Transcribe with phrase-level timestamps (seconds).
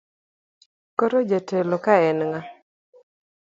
[0.97, 2.41] Koro jatelo ka en ng'a?